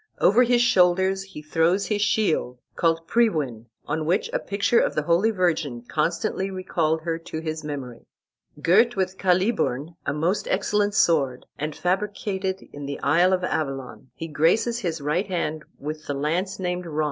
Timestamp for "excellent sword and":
10.49-11.75